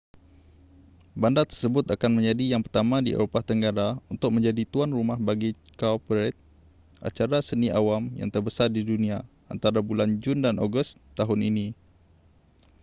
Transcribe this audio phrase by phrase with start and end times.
[1.21, 6.33] bandar tersebut akan menjadi yang pertama di eropah tenggara untuk menjadi tuan rumah bagi cowparade
[7.09, 9.17] acara seni awam yang terbesar di dunia
[9.53, 11.67] antara bulan jun dan ogos tahun ini